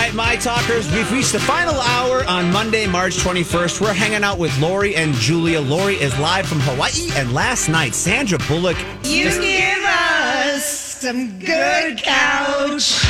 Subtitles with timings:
[0.00, 3.82] All right, my talkers, we've reached the final hour on Monday, March 21st.
[3.82, 5.60] We're hanging out with Lori and Julia.
[5.60, 8.78] Lori is live from Hawaii, and last night, Sandra Bullock.
[9.04, 13.02] You give us some good couch.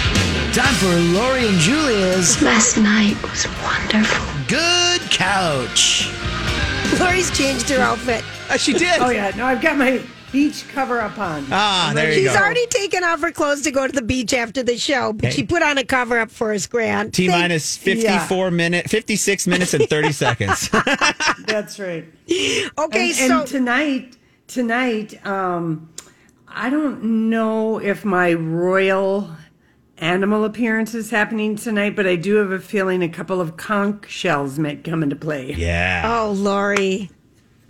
[0.53, 4.27] Time for Lori and Julia's Last night was wonderful.
[4.49, 6.11] Good couch.
[6.99, 8.25] Lori's changed her outfit.
[8.51, 9.01] Uh, she did.
[9.01, 11.45] Oh yeah, no, I've got my beach cover up on.
[11.51, 12.31] Ah, there you go.
[12.31, 12.45] She's go.
[12.45, 15.37] already taken off her clothes to go to the beach after the show, but Hey.
[15.37, 17.15] she put on a cover up for us, Grant.
[17.15, 20.69] T Thank- minus 54 minute, 56 minutes and 30 seconds.
[21.47, 22.05] That's right.
[22.79, 25.91] Okay, and, so and tonight, tonight, um,
[26.49, 29.31] I don't know if my royal
[29.99, 34.09] animal appearance is happening tonight, but I do have a feeling a couple of conch
[34.09, 35.53] shells might come into play.
[35.55, 36.03] yeah.
[36.23, 37.11] oh, Lori,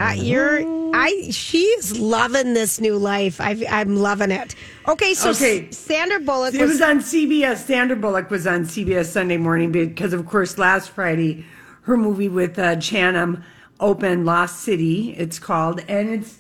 [0.01, 0.61] uh, you're
[0.95, 1.29] I.
[1.31, 3.41] She is loving this new life.
[3.41, 4.55] i I'm loving it.
[4.89, 5.69] Okay, so Okay.
[5.69, 6.81] S- Sandra Bullock It was was.
[6.83, 7.59] on CBS.
[7.59, 11.45] Sandra Bullock was on CBS Sunday morning because, of course, last Friday,
[11.83, 13.43] her movie with uh, Channing
[13.79, 16.39] opened, Lost City, it's called, and it's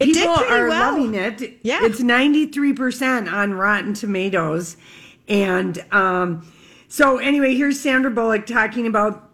[0.00, 0.92] It did people are well.
[0.94, 1.58] loving it.
[1.62, 1.80] Yeah.
[1.82, 4.76] it's ninety three percent on Rotten Tomatoes,
[5.28, 6.50] and um,
[6.88, 9.27] so anyway, here's Sandra Bullock talking about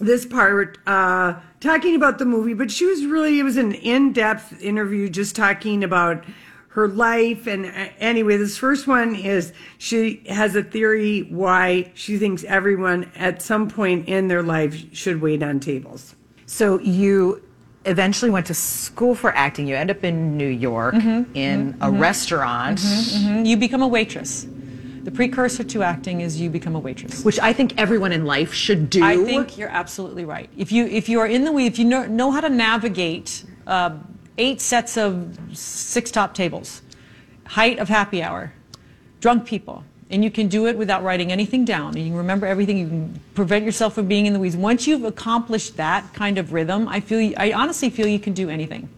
[0.00, 4.12] this part, uh, talking about the movie, but she was really, it was an in
[4.12, 6.24] depth interview just talking about
[6.68, 7.46] her life.
[7.46, 13.10] And uh, anyway, this first one is she has a theory why she thinks everyone
[13.14, 16.16] at some point in their life should wait on tables.
[16.46, 17.40] So you
[17.84, 19.66] eventually went to school for acting.
[19.68, 20.94] You end up in New York
[21.34, 22.80] in a restaurant,
[23.46, 24.46] You become a waitress.
[25.04, 27.24] The precursor to acting is you become a waitress.
[27.24, 29.04] which I think everyone in life should do.
[29.04, 30.48] I think you're absolutely right.
[30.56, 33.44] If you if you are in the weed, if you know, know how to navigate
[33.66, 33.98] uh,
[34.38, 36.80] eight sets of six top tables,
[37.46, 38.54] height of happy hour,
[39.20, 42.46] drunk people, and you can do it without writing anything down, and you can remember
[42.46, 42.78] everything.
[42.78, 44.56] You can prevent yourself from being in the weeds.
[44.56, 48.48] Once you've accomplished that kind of rhythm, I feel I honestly feel you can do
[48.48, 48.88] anything,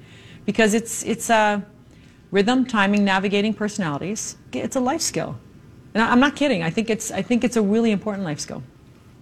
[0.45, 1.63] because it's it's uh,
[2.31, 4.37] rhythm, timing, navigating personalities.
[4.53, 5.37] It's a life skill.
[5.97, 6.63] And I- I'm not kidding.
[6.63, 8.63] I think it's I think it's a really important life skill.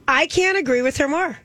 [0.08, 1.38] I can't agree with her more.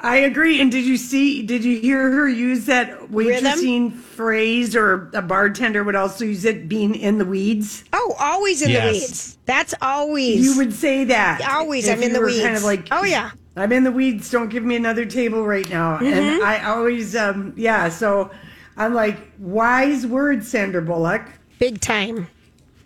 [0.00, 0.60] I agree.
[0.60, 5.84] And did you see, did you hear her use that waitressing phrase or a bartender
[5.84, 7.84] would also use it being in the weeds?
[7.92, 8.84] Oh, always in Yes.
[8.84, 9.38] the weeds.
[9.46, 10.44] That's always.
[10.44, 11.40] You would say that.
[11.48, 12.42] Always, I'm in the weeds.
[12.42, 13.30] Kind of like, Oh, yeah.
[13.56, 14.28] I'm in the weeds.
[14.30, 15.96] Don't give me another table right now.
[15.98, 16.06] Mm-hmm.
[16.06, 17.88] And I always, um, yeah.
[17.88, 18.30] So
[18.76, 21.22] I'm like, wise words, Sandra Bullock.
[21.58, 22.28] big time.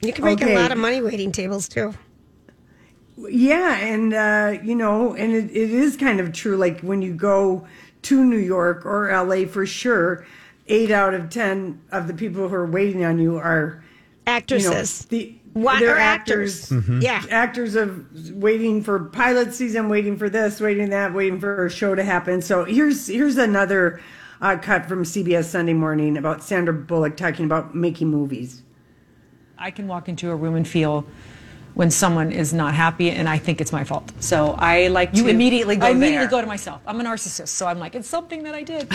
[0.03, 0.55] You can make Okay.
[0.55, 1.95] a lot of money waiting tables too.
[3.17, 6.57] Yeah, and uh, you know, and it, it is kind of true.
[6.57, 7.67] Like when you go
[8.03, 10.27] to New York or LA, for sure,
[10.67, 13.83] eight out of ten of the people who are waiting on you are
[14.27, 15.05] you know, Actresses.
[15.07, 16.73] the Wha- they're or actors.
[17.01, 17.23] Yeah.
[17.31, 21.95] actors of waiting for pilot season, waiting for this, waiting that, waiting for a show
[21.95, 22.43] to happen.
[22.43, 24.01] So here's here's another
[24.41, 28.63] uh, cut from CBS Sunday Morning about Sandra Bullock talking about making movies.
[29.63, 31.07] I can walk into a room and feel
[31.75, 34.13] when someone is not happy, and I think it's my fault.
[34.19, 36.29] So I like You to immediately go I immediately there.
[36.29, 36.83] go to myself.
[36.85, 38.93] I'm a narcissist, so I'm like, it's something that I did.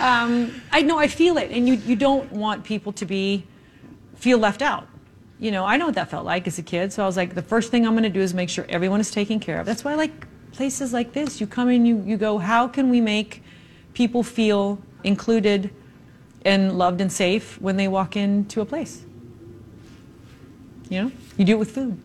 [0.00, 3.44] um, I know I feel it, and you you don't want people to be
[4.16, 4.88] feel left out.
[5.38, 6.92] You know, I know what that felt like as a kid.
[6.92, 8.98] So I was like, the first thing I'm going to do is make sure everyone
[9.00, 9.66] is taken care of.
[9.66, 11.40] That's why I like places like this.
[11.40, 13.42] You come in, you you go, how can we make
[13.94, 15.70] people feel included
[16.44, 19.04] and loved and safe when they walk into a place?
[20.88, 22.00] You know, you do it with food.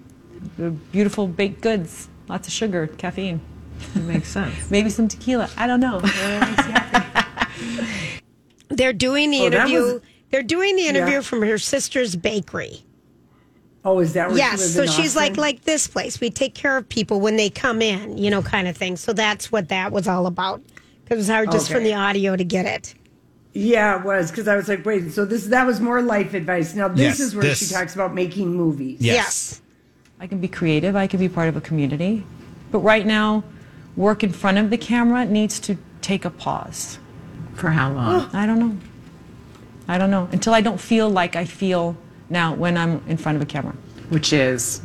[0.92, 3.40] Beautiful baked goods, lots of sugar, caffeine.
[3.96, 4.56] It makes sense.
[4.70, 5.50] Maybe some tequila.
[5.58, 6.00] I don't know.
[6.00, 8.22] Whatever makes you happy.
[8.70, 9.80] They're doing the Oh, interview.
[9.82, 10.02] was-
[10.32, 11.22] They're doing the interview Yeah.
[11.22, 12.84] from her sister's bakery.
[13.86, 14.62] Oh, is that where yes.
[14.62, 15.42] she So in she's like Austin?
[15.42, 16.20] like this place.
[16.22, 18.96] We take care of people when they come in, you know, kind of thing.
[18.96, 20.62] So that's what that was all about.
[21.04, 22.96] Because It was hard just from the audio to get it.
[23.54, 26.74] Yeah, it was because I was like, wait, so this that was more life advice.
[26.74, 27.60] Now this Yes, is where this.
[27.60, 29.00] she talks about making movies.
[29.00, 29.62] Yes.
[30.20, 30.96] I can be creative.
[30.96, 32.26] I can be part of a community.
[32.72, 33.44] But right now,
[33.96, 36.98] work in front of the camera needs to take a pause.
[37.56, 38.30] For how long?
[38.34, 38.78] I don't know.
[39.88, 40.28] I don't know.
[40.32, 41.96] Until I don't feel like I feel
[42.30, 43.76] now when I'm in front of a camera.
[44.10, 44.82] Which is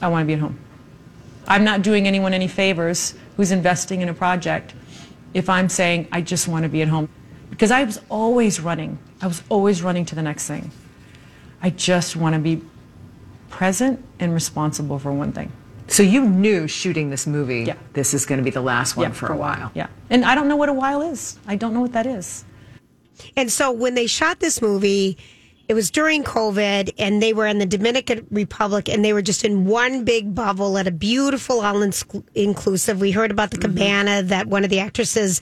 [0.00, 0.58] I want to be at home.
[1.48, 4.74] I'm not doing anyone any favors who's investing in a project
[5.34, 7.08] if I'm saying I just want to be at home.
[7.50, 8.98] Because I was always running.
[9.20, 10.70] I was always running to the next thing.
[11.62, 12.62] I just want to be
[13.50, 15.52] present and responsible for one thing.
[15.88, 17.64] so you knew shooting this movie.
[17.64, 17.74] Yeah.
[17.92, 19.72] This is going to be the last one Yeah, for a while.
[19.74, 19.88] Yeah.
[20.08, 21.38] And I don't know what a while is.
[21.46, 22.44] I don't know what that is.
[23.36, 25.18] And so when they shot this movie,
[25.68, 29.44] it was during COVID, and they were in the Dominican Republic, and they were just
[29.44, 31.88] in one big bubble at a beautiful, all
[32.34, 33.00] inclusive.
[33.00, 33.76] We heard about the mm-hmm.
[33.76, 35.40] cabana that one of the actresses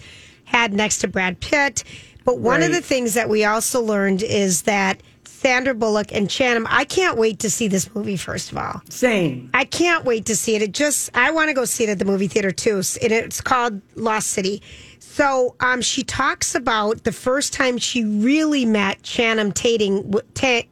[0.48, 1.84] had next to Brad Pitt.
[2.24, 6.66] But one of the things that we also learned is that Sandra Bullock and Channing,
[6.68, 8.82] I can't wait to see this movie, first of all.
[8.90, 9.50] Same.
[9.54, 10.62] I can't wait to see it.
[10.62, 12.76] It just I want to go see it at the movie theater too.
[13.02, 14.62] And it's called Lost City.
[14.98, 20.62] So um, she talks about the first time she really met Channing Tating, Ta-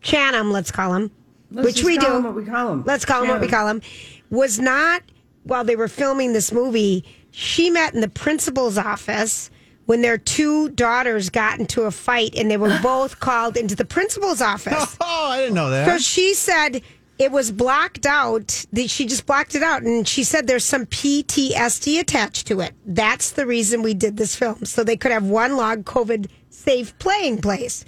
[0.00, 1.10] Channing, let's call him,
[1.50, 2.16] Let's which we call do.
[2.16, 2.84] him what we call him.
[2.86, 3.82] Let's call him what we call him.
[4.30, 5.02] Was not
[5.44, 7.04] while they were filming this movie.
[7.32, 9.50] She met in the principal's office
[9.86, 13.84] when their two daughters got into a fight, and they were both called into the
[13.84, 14.96] principal's office.
[15.00, 15.86] Oh, I didn't know that.
[15.86, 16.82] So she said
[17.18, 18.66] it was blocked out.
[18.86, 19.82] She just blocked it out.
[19.82, 22.72] And she said there's some PTSD attached to it.
[22.86, 24.64] That's the reason we did this film.
[24.64, 27.84] So they could have one log COVID safe playing place.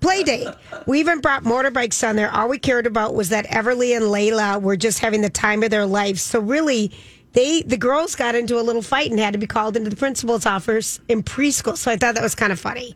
[0.00, 0.48] Play date.
[0.86, 2.30] We even brought motorbikes on there.
[2.34, 5.70] All we cared about was that Everly and Laila were just having the time of
[5.70, 6.22] their lives.
[6.22, 6.90] So really,
[7.32, 9.96] they the girls got into a little fight and had to be called into the
[9.96, 11.76] principal's office in preschool.
[11.76, 12.94] So I thought that was kind of funny.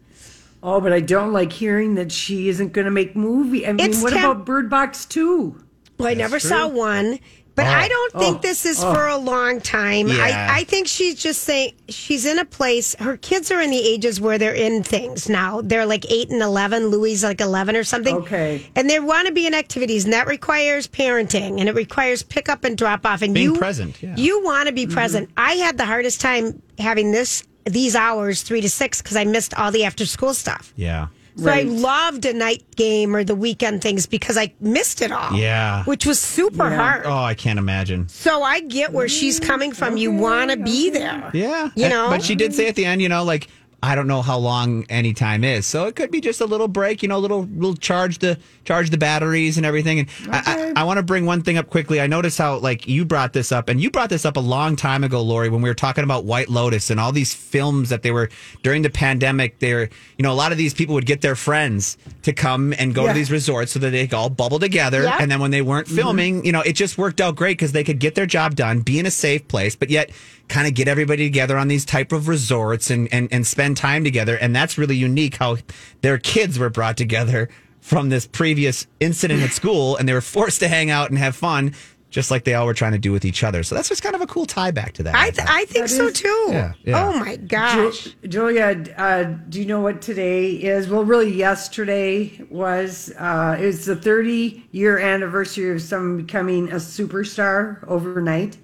[0.63, 3.67] Oh, but I don't like hearing that she isn't going to make movie.
[3.67, 5.63] I mean, It's what temp- about Bird Box Two?
[5.99, 7.19] Well, I never saw one,
[7.57, 7.89] but I oh.
[7.89, 8.41] don't think oh.
[8.41, 8.95] this is oh.
[8.95, 10.09] for a long time.
[10.09, 10.49] Yeah.
[10.51, 12.95] I, I think she's just saying she's in a place.
[12.97, 15.63] Her kids are in the ages where they're in things now.
[15.63, 16.89] They're like eight and eleven.
[16.89, 18.17] Louis is like eleven or something.
[18.17, 18.71] Okay.
[18.77, 22.49] and they want to be in activities, and that requires parenting, and it requires pick
[22.49, 23.23] up and drop off.
[23.23, 24.15] And Being you present, yeah.
[24.17, 24.95] you want to be mm-hmm.
[24.95, 25.31] present.
[25.37, 29.55] I had the hardest time having this these hours three to six because I missed
[29.55, 30.73] all the after school stuff.
[30.77, 31.09] yeah.
[31.37, 31.67] So Right.
[31.67, 35.33] I loved a night game or the weekend things because I missed it all.
[35.35, 35.85] Yeah.
[35.85, 37.05] Which was super hard.
[37.05, 38.09] Oh, I can't imagine.
[38.09, 39.97] So I get where she's coming from.
[39.99, 41.31] You want to be there.
[41.35, 41.71] Yeah.
[41.75, 42.09] You know?
[42.09, 43.49] But she did say at the end, you know, like,
[43.87, 45.65] I don't know how long any time is.
[45.67, 48.39] So it could be just a little break, you know, a little little charge the
[48.65, 50.01] charge the batteries and everything.
[50.01, 52.01] And I, I, I want to bring one thing up quickly.
[52.01, 54.77] I noticed how like you brought this up and you brought this up a long
[54.77, 58.03] time ago, Lori, when we were talking about White Lotus and all these films that
[58.03, 58.29] they were
[58.63, 61.37] during the pandemic, they were you know, a lot of these people would get their
[61.37, 63.13] friends to come and go Yeah.
[63.13, 65.03] to these resorts so that they could all bubble together.
[65.05, 65.19] Yeah.
[65.21, 65.97] And then when they weren't Mm-hmm.
[65.97, 68.81] filming, you know, it just worked out great because they could get their job done,
[68.81, 70.11] be in a safe place, but yet
[70.49, 74.05] kind of get everybody together on these type of resorts and, and, and spend time
[74.05, 74.37] together.
[74.37, 75.57] And that's really unique how
[76.03, 77.49] their kids were brought together
[77.81, 81.35] from this previous incident at school and they were forced to hang out and have
[81.37, 81.75] fun.
[82.09, 83.63] Just like they all were trying to do with each other.
[83.65, 85.15] So that's just kind of a cool tie back to that.
[85.17, 86.47] I, th- I think That so is- too.
[86.51, 87.05] Yeah, yeah.
[87.05, 88.09] Oh my Ju- gosh.
[88.27, 90.89] Julia, uh, do you know what today is?
[90.89, 93.13] Well, really, yesterday was.
[93.19, 98.57] Uh, it was the 30 year anniversary of someone becoming a superstar overnight.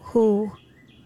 [0.00, 0.52] Who?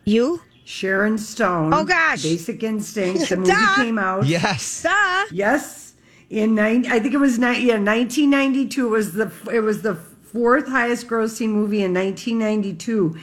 [0.07, 0.41] You?
[0.65, 1.75] Sharon Stone.
[1.75, 2.23] Oh, gosh.
[2.23, 3.29] Basic Instinct.
[3.29, 3.75] The movie Duh.
[3.75, 4.25] came out.
[4.27, 4.83] yes.
[4.83, 5.25] Duh.
[5.33, 5.95] Yes,
[6.31, 6.87] in nine.
[6.87, 7.57] I think it was nine.
[7.61, 9.33] Yeah, 1992 was the.
[9.53, 13.17] It was the fourth highest grossing movie in 1992,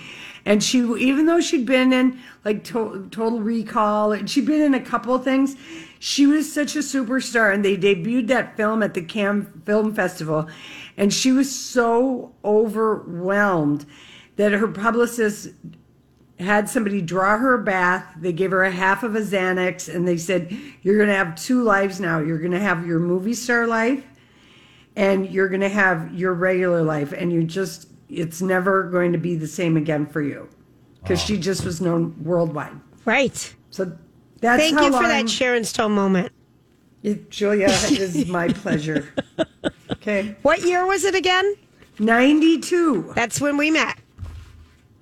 [0.46, 4.74] and she even though she'd been in like to, Total Recall and she'd been in
[4.74, 5.56] a couple of things,
[6.00, 7.54] she was such a superstar.
[7.54, 10.48] And they debuted that film at the Cannes Film Festival,
[10.98, 13.86] and she was so overwhelmed
[14.36, 15.50] that her publicist
[16.44, 18.06] had somebody draw her a bath.
[18.18, 21.36] They gave her a half of a Xanax and they said, You're going to have
[21.36, 22.20] two lives now.
[22.20, 24.04] You're going to have your movie star life
[24.96, 27.12] and you're going to have your regular life.
[27.12, 30.50] And you just, it's never going to be the same again for you.
[31.02, 32.80] Because she just was known worldwide.
[33.04, 33.54] Right.
[33.72, 33.98] So
[34.40, 36.32] that's Thank how you for that Sharon Stone moment.
[37.02, 39.14] It, Julia, it is my pleasure.
[39.92, 40.36] Okay.
[40.42, 41.56] What year was it again?
[42.00, 43.14] 92.
[43.16, 43.98] That's when we met.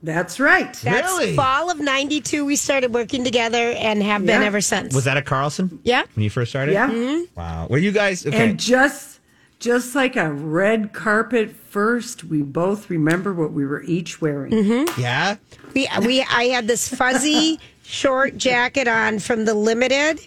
[0.03, 0.73] That's right.
[0.73, 1.35] That's Really?
[1.35, 2.43] fall of 92.
[2.45, 4.47] We started working together and have been Yeah.
[4.47, 4.95] ever since.
[4.95, 5.79] Was that at Carlson?
[5.83, 6.03] Yeah.
[6.15, 6.73] When you first started?
[6.73, 6.89] Yeah.
[6.89, 7.39] Mm-hmm.
[7.39, 7.67] Wow.
[7.69, 8.49] Were you guys okay?
[8.49, 9.19] And just
[9.59, 12.23] just like a red carpet first.
[12.23, 14.87] We both remember what we were each wearing.
[14.97, 15.35] Yeah.
[15.75, 20.19] We, we I had this fuzzy short jacket on from the Limited.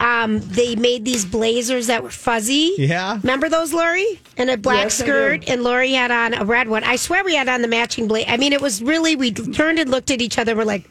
[0.00, 2.74] Um, they made these blazers that were fuzzy.
[2.78, 3.18] Yeah.
[3.22, 4.18] Remember those, Lori?
[4.38, 6.82] And a black Yes, skirt, and Lori had on a red one.
[6.84, 8.30] I swear we had on the matching blazer.
[8.30, 10.56] I mean, it was really, we turned and looked at each other.
[10.56, 10.88] We're like,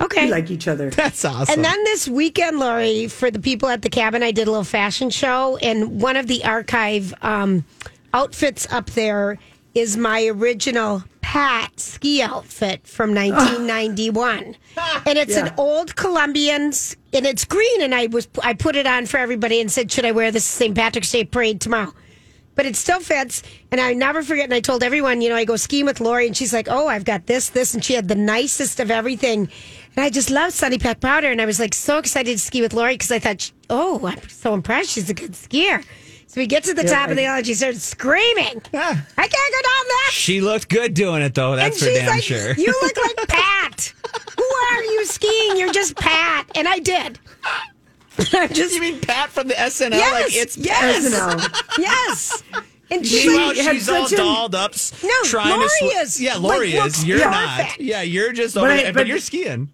[0.00, 0.24] okay.
[0.26, 0.90] We like each other.
[0.90, 1.54] That's awesome.
[1.54, 4.64] And then this weekend, Lori, for the people at the cabin, I did a little
[4.64, 7.64] fashion show, and one of the archive um,
[8.12, 9.38] outfits up there
[9.74, 14.56] is my original Pat ski outfit from 1991,
[15.06, 17.82] and it's an old Colombian, s- and it's green.
[17.82, 20.44] And I was I put it on for everybody and said, "Should I wear this
[20.44, 20.74] St.
[20.74, 21.92] Patrick's Day parade tomorrow?"
[22.54, 24.44] But it still fits, and I never forget.
[24.44, 26.86] And I told everyone, you know, I go skiing with Lori, and she's like, "Oh,
[26.86, 29.48] I've got this, this," and she had the nicest of everything.
[29.96, 32.60] And I just love Sunny Pack Powder, and I was like so excited to ski
[32.60, 34.90] with Lori because I thought, oh, I'm so impressed.
[34.90, 35.82] She's a good skier.
[36.26, 39.06] So we get to the top of the hill, and she starts screaming, "I can't
[39.16, 41.56] go down that!" she looked good doing it, though.
[41.56, 42.54] That's and for she's damn like, sure.
[42.54, 43.92] "You look like Pat.
[44.36, 45.56] Who are you skiing?
[45.56, 47.18] You're just Pat." And I did.
[48.34, 49.90] I'm just you mean Pat from the SNL?
[49.92, 51.78] yes, Like it's yes, SNL.
[51.78, 52.42] yes.
[52.90, 55.88] And she's Meanwhile, like, she's all such a- dolled up, No, trying Lori to.
[55.88, 57.04] sw- is, Yeah, like, Lori looks is.
[57.06, 57.78] You're perfect.
[57.78, 57.80] not.
[57.80, 59.72] Yeah, you're just over But I- but, but- you're skiing.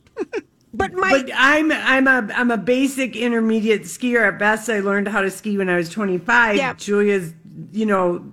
[0.73, 4.71] but my But I'm I'm a I'm a basic intermediate skier at best.
[4.71, 6.57] I learned how to ski when I was 25.
[6.57, 6.75] Yeah.
[6.75, 7.35] Julia's,
[7.73, 8.25] you know,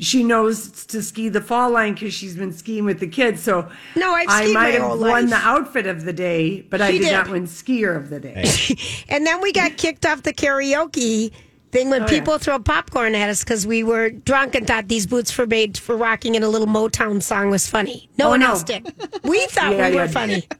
[0.00, 3.42] she knows to ski the fall line because she's been skiing with the kids.
[3.42, 5.30] So No, I've I skied might have whole won life.
[5.30, 7.12] the outfit of the day, but I did, did.
[7.12, 8.44] not win skier of the day.
[9.08, 11.32] And then we got kicked off the karaoke
[11.72, 12.38] thing when Oh, people yeah.
[12.38, 15.96] throw popcorn at us because we were drunk and thought these boots were made for
[15.96, 18.08] rocking and a little Motown song was funny.
[18.18, 18.48] No Oh, one no.
[18.48, 18.92] else did.
[19.22, 20.10] We thought Yeah, we were yeah.
[20.10, 20.48] funny.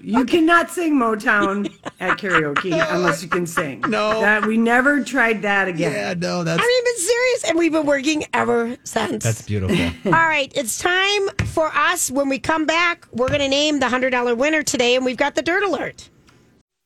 [0.00, 3.80] You cannot sing Motown at karaoke unless you can sing.
[3.82, 4.20] No.
[4.20, 5.92] that we never tried that again.
[5.92, 9.24] Yeah, no, that's I mean, but serious, and we've been working ever since.
[9.24, 9.76] that's beautiful.
[10.06, 12.10] All right, it's time for us.
[12.10, 15.16] When we come back, we're going to name the hundred dollar winner today, and we've
[15.16, 16.08] got the dirt alert.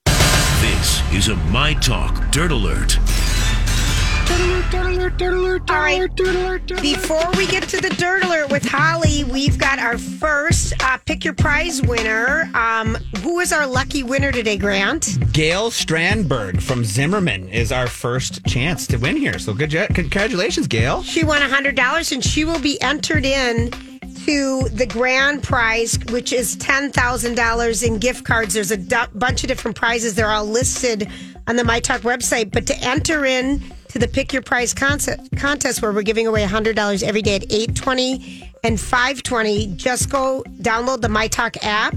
[0.06, 2.98] This is a My Talk Dirt Alert.
[5.02, 6.08] All right.
[6.80, 11.24] Before we get to the dirt alert with Holly, we've got our first uh, pick
[11.24, 12.48] your prize winner.
[12.54, 15.18] Um, who is our lucky winner today, Grant?
[15.32, 19.40] Gail Strandberg from Zimmerman is our first chance to win here.
[19.40, 21.02] So good, jo- congratulations, Gail.
[21.02, 23.72] She won hundred dollars, and she will be entered in
[24.24, 28.54] to the grand prize, which is ten thousand dollars in gift cards.
[28.54, 28.78] There's a
[29.14, 30.14] bunch of different prizes.
[30.14, 31.08] They're all listed
[31.48, 32.52] on the My Talk website.
[32.52, 33.60] But to enter in
[33.92, 37.36] to the Pick Your Prize contest, contest where we're giving away hundred dollars every day
[37.36, 41.94] at eight twenty and five twenty, just go download the My Talk app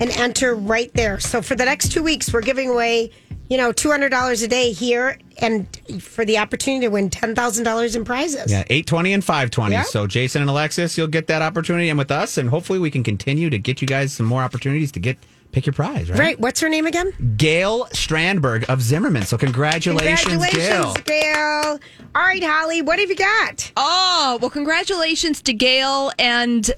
[0.00, 1.18] and enter right there.
[1.20, 3.10] So for the next two weeks, we're giving away.
[3.50, 5.66] You know, two hundred dollars a day here, and
[6.02, 8.52] for the opportunity to win ten thousand dollars in prizes.
[8.52, 9.72] Yeah, 820 and 520.
[9.72, 9.82] Yeah.
[9.84, 13.02] So Jason and Alexis, you'll get that opportunity and with us and hopefully we can
[13.02, 15.16] continue to get you guys some more opportunities to get
[15.52, 16.18] pick your prize, right?
[16.18, 16.40] Right.
[16.40, 17.12] What's her name again?
[17.36, 19.22] Gail Strandberg of Zimmerman.
[19.22, 20.94] So congratulations, Congratulations, Gail.
[21.04, 21.80] Gail.
[22.14, 23.72] All right, Holly, what have you got?
[23.76, 26.70] Oh, well, congratulations to Gail and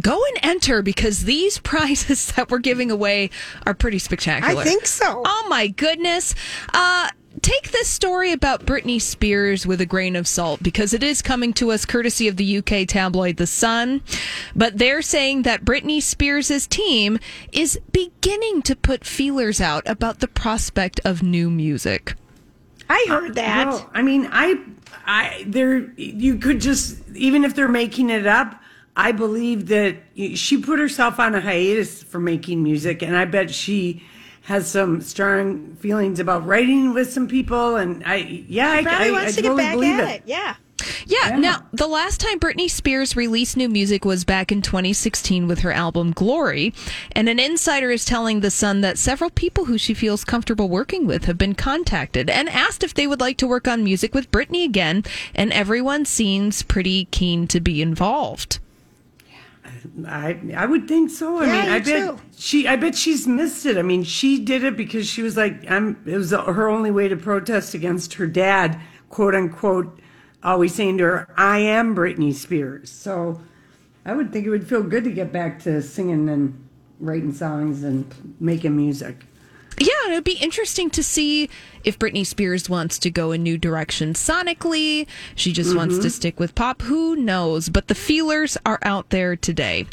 [0.00, 3.30] go and enter because these prizes that we're giving away
[3.66, 4.60] are pretty spectacular.
[4.60, 5.22] I think so.
[5.24, 6.34] Oh, my goodness.
[6.72, 7.08] Uh,
[7.44, 11.52] Take this story about Britney Spears with a grain of salt because it is coming
[11.52, 14.00] to us courtesy of the UK tabloid The Sun.
[14.56, 17.18] But they're saying that Britney Spears' team
[17.52, 22.14] is beginning to put feelers out about the prospect of new music.
[22.88, 23.66] I heard uh, that.
[23.66, 24.58] Well, I mean, I,
[25.04, 28.58] I, there, you could just, even if they're making it up,
[28.96, 29.98] I believe that
[30.34, 34.02] she put herself on a hiatus for making music, and I bet she
[34.44, 37.76] has some strong feelings about writing with some people.
[37.76, 40.14] And I, yeah, I, Probably I, wants I to get totally back believe at it.
[40.16, 40.22] it.
[40.26, 40.56] Yeah.
[41.06, 45.60] Yeah, Now, the last time Britney Spears released new music was back in 2016 with
[45.60, 46.74] her album Glory.
[47.12, 51.06] And an insider is telling The Sun that several people who she feels comfortable working
[51.06, 54.30] with have been contacted and asked if they would like to work on music with
[54.30, 55.04] Britney again.
[55.34, 58.58] And everyone seems pretty keen to be involved.
[60.06, 61.38] I I would think so.
[61.38, 62.20] I Yeah, mean, I bet too.
[62.36, 63.76] she I bet she's missed it.
[63.76, 67.08] I mean, she did it because she was like I'm it was her only way
[67.08, 70.00] to protest against her dad, quote unquote,
[70.42, 73.40] always saying to her, "I am Britney Spears." So,
[74.04, 76.66] I would think it would feel good to get back to singing and
[77.00, 79.24] writing songs and making music.
[79.78, 81.50] Yeah, it would be interesting to see
[81.82, 85.06] if Britney Spears wants to go a new direction sonically.
[85.34, 86.82] She just wants to stick with pop.
[86.82, 87.68] Who knows?
[87.68, 89.86] But the feelers are out there today.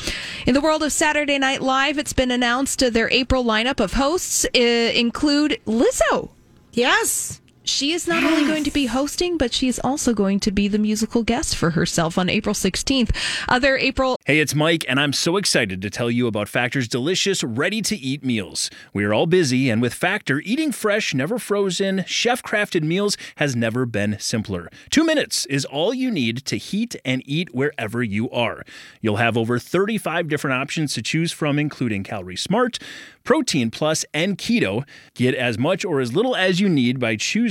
[0.45, 3.93] In the world of Saturday Night Live, it's been announced uh, their April lineup of
[3.93, 6.29] hosts uh, include Lizzo.
[6.73, 7.40] Yes.
[7.63, 10.67] She is not only going to be hosting, but she is also going to be
[10.67, 13.15] the musical guest for herself on April 16th.
[13.47, 14.17] Other April.
[14.25, 17.95] Hey, it's Mike, and I'm so excited to tell you about Factor's delicious, ready to
[17.95, 18.71] eat meals.
[18.93, 23.55] We are all busy, and with Factor, eating fresh, never frozen, chef crafted meals has
[23.55, 24.67] never been simpler.
[24.89, 28.63] Two minutes is all you need to heat and eat wherever you are.
[29.01, 32.79] You'll have over 35 different options to choose from, including Calorie Smart,
[33.23, 34.83] Protein Plus, and Keto.
[35.13, 37.50] Get as much or as little as you need by choosing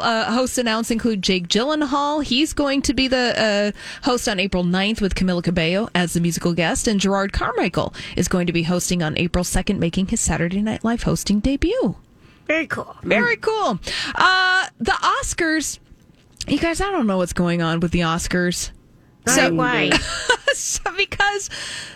[0.00, 2.24] Uh, hosts announced include Jake Gyllenhaal.
[2.24, 6.20] He's going to be the uh, host on April 9th with Camila Cabello as the
[6.20, 6.88] musical guest.
[6.88, 10.84] And Jerrod Carmichael is going to be hosting on April 2nd, making his Saturday Night
[10.84, 11.96] Live hosting debut.
[12.46, 12.96] Very cool.
[13.02, 13.78] Very cool.
[14.14, 15.78] Uh, the Oscars.
[16.48, 18.70] You guys, I don't know what's going on with the Oscars.
[19.26, 19.90] So why?
[20.54, 21.48] so because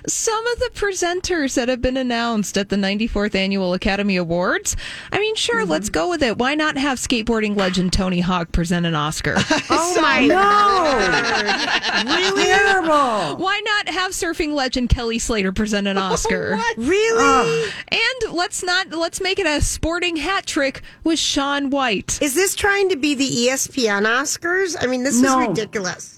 [0.06, 4.76] some of the presenters that have been announced at the 94th Annual Academy Awards,
[5.12, 5.70] I mean, sure, Mm-hmm.
[5.70, 6.38] let's go with it.
[6.38, 9.36] Why not have skateboarding legend Tony Hawk present an Oscar?
[9.70, 12.06] Oh my god!
[12.06, 13.36] really terrible.
[13.42, 16.58] Why not have surfing legend Kelly Slater present an Oscar?
[16.76, 17.70] Really?
[17.88, 22.18] And let's not let's make it a sporting hat trick with Shaun White.
[22.22, 24.76] Is this trying to be the ESPN Oscars?
[24.78, 25.40] I mean, this No.
[25.40, 26.13] is ridiculous.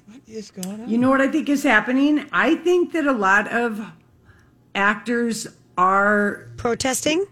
[0.88, 2.26] You know what I think is happening?
[2.32, 3.80] I think that a lot of
[4.74, 5.46] actors
[5.78, 7.26] are protesting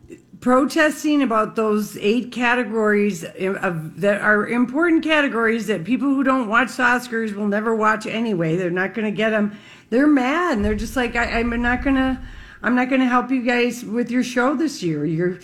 [0.44, 6.76] protesting about those eight categories of that are important categories that people who don't watch
[6.76, 8.54] the Oscars will never watch anyway.
[8.54, 9.56] They're not going to get them.
[9.88, 12.20] They're mad and they're just like, I, I'm not going to,
[12.62, 15.06] I'm not going to help you guys with your show this year.
[15.06, 15.38] You're,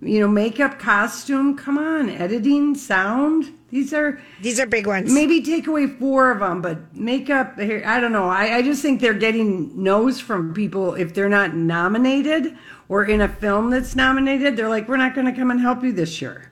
[0.00, 1.56] you know, makeup, costume.
[1.56, 3.52] Come on, editing, sound.
[3.68, 5.12] These are these are big ones.
[5.12, 7.58] Maybe take away four of them, but makeup.
[7.58, 8.28] Here, I don't know.
[8.28, 12.56] I, I just think they're getting no's from people if they're not nominated
[12.88, 14.56] or in a film that's nominated.
[14.56, 16.49] They're like, we're not going to come and help you this year.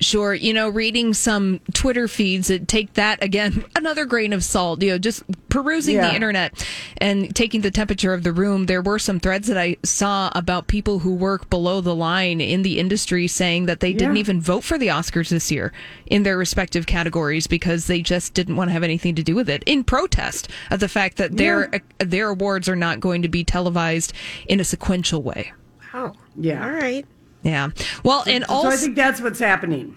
[0.00, 4.82] Sure, you know, reading some Twitter feeds, that take that again, another grain of salt.
[4.82, 6.08] You know, just perusing Yeah.
[6.08, 6.66] the internet
[6.98, 8.64] and taking the temperature of the room.
[8.66, 12.62] There were some threads that I saw about people who work below the line in
[12.62, 15.72] the industry saying that they didn't even vote for the Oscars this year
[16.06, 19.50] in their respective categories because they just didn't want to have anything to do with
[19.50, 23.44] it in protest of the fact that their their awards are not going to be
[23.44, 24.12] televised
[24.46, 25.52] in a sequential way.
[25.92, 26.14] Wow.
[26.36, 26.64] Yeah.
[26.64, 27.04] All right.
[27.42, 27.70] Yeah.
[28.04, 29.96] Well, and So also I think that's what's happening.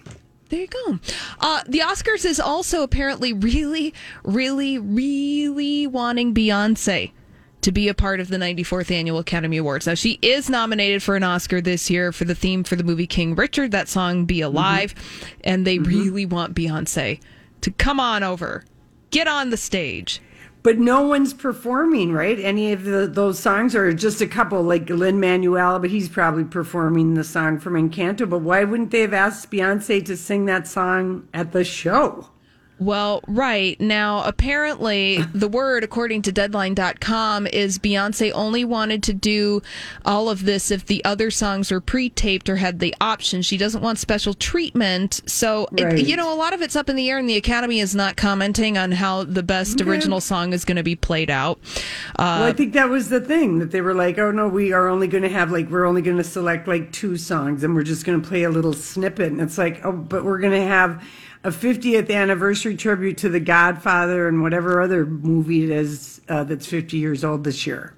[0.50, 1.00] there you go.
[1.40, 7.12] Uh, the Oscars is also apparently really, really, really wanting Beyonce
[7.62, 9.88] to be a part of the 94th Annual Academy Awards.
[9.88, 13.08] Now, she is nominated for an Oscar this year for the theme for the movie
[13.08, 14.94] King Richard, that song Be Alive.
[15.46, 17.20] And they really want Beyonce
[17.62, 18.66] to come on over,
[19.12, 20.22] get on the stage.
[20.64, 22.40] But no one's performing, right?
[22.40, 26.46] Any of the, those songs, or just a couple, like Lin Manuel, but he's probably
[26.46, 28.30] performing the song from Encanto.
[28.30, 32.30] But why wouldn't they have asked Beyonce to sing that song at the show?
[32.80, 33.80] Well, right.
[33.80, 39.62] Now, apparently, the word, according to Deadline.com, is Beyonce only wanted to do
[40.06, 43.42] all of this if the other songs were pre taped or had the option.
[43.42, 45.22] She doesn't want special treatment.
[45.26, 47.80] So, it- you know, a lot of it's up in the air, and the Academy
[47.80, 49.90] is not commenting on how the best Okay.
[49.90, 51.60] original song is going to be played out.
[52.18, 54.74] Uh, well, I think that was the thing that they were like, oh no, we
[54.74, 57.76] are only going to have like, we're only going to select like two songs and
[57.76, 59.32] we're just going to play a little snippet.
[59.32, 61.02] And it's like, oh, but we're going to have
[61.44, 66.66] a 50th anniversary tribute to The Godfather and whatever other movie it is uh, that's
[66.66, 67.94] 50 years old this year.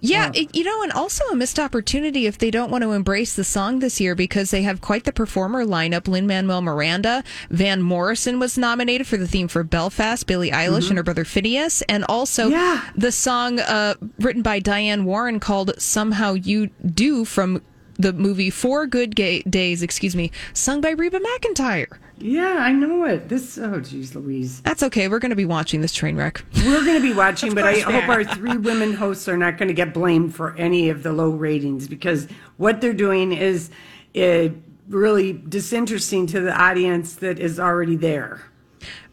[0.00, 3.34] Yeah, it- you know, and also a missed opportunity if they don't want to embrace
[3.34, 6.06] the song this year because they have quite the performer lineup.
[6.06, 10.88] Lin Manuel Miranda, Van Morrison was nominated for the theme for Belfast, Billie Eilish Mhm.
[10.90, 12.50] and her brother Finneas, and also
[12.94, 17.62] the song uh, written by Diane Warren called "Somehow You Do" from
[17.98, 21.86] the movie Four Good Ga- Days, excuse me, sung by Reba McEntire.
[22.18, 23.28] Yeah, I know it.
[23.28, 24.62] This, oh, geez, Louise.
[24.62, 25.06] That's okay.
[25.08, 26.42] We're going to be watching this train wreck.
[26.64, 29.68] We're going to be watching, but I hope our three women hosts are not going
[29.68, 33.70] to get blamed for any of the low ratings because what they're doing is
[34.18, 34.48] uh,
[34.88, 38.40] really disinteresting to the audience that is already there.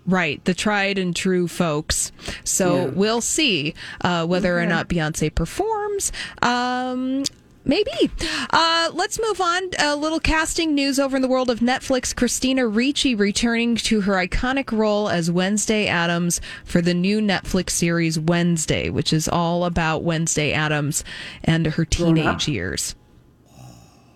[0.06, 2.12] Right, the tried and true folks.
[2.46, 2.86] So Yeah.
[2.88, 6.12] we'll see uh, whether or not Beyonce performs.
[6.42, 7.24] Um,
[7.66, 8.12] maybe.
[8.50, 9.70] Uh, let's move on.
[9.80, 12.16] A little casting news over in the world of Netflix.
[12.16, 18.20] Christina Ricci returning to her iconic role as Wednesday Addams for the new Netflix series
[18.20, 21.04] Wednesday, which is all about Wednesday Addams
[21.44, 22.96] and her teenage years.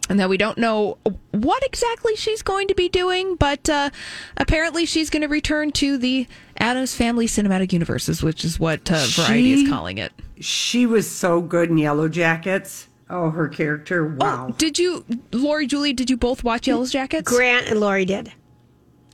[0.10, 0.98] And that we don't know
[1.32, 3.90] what exactly she's going to be doing, but uh,
[4.38, 9.06] apparently she's going to return to the Addams Family Cinematic Universes, which is what uh,
[9.06, 10.14] Variety is calling it.
[10.40, 12.87] She was so good in Yellow Jackets.
[13.10, 14.06] Oh, her character.
[14.06, 14.54] Wow.
[14.58, 17.30] Did you, Lori, Julie, did you both watch Yellow Jackets?
[17.32, 18.34] Grant and Lori did.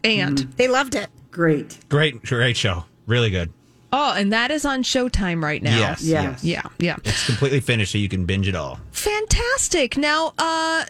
[0.03, 1.09] And They loved it.
[1.31, 1.77] Great.
[1.89, 2.85] Great, great show.
[3.05, 3.51] Really good.
[3.91, 5.77] oh, and that is on Showtime right now.
[5.77, 6.43] Yes, yes.
[6.43, 6.95] Yeah, yeah.
[7.03, 8.79] It's completely finished, so you can binge it all.
[8.91, 9.97] Fantastic.
[9.97, 10.85] Now, uh,